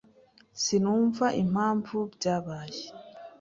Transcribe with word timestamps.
Sinumva 0.63 1.25
impamvu 1.43 1.97
byabaye. 2.15 2.83